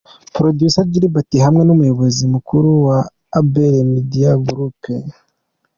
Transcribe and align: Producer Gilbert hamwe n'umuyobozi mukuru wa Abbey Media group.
Producer 0.35 0.85
Gilbert 0.91 1.31
hamwe 1.45 1.63
n'umuyobozi 1.63 2.23
mukuru 2.33 2.69
wa 2.85 2.97
Abbey 3.39 3.73
Media 3.93 4.31
group. 4.45 4.79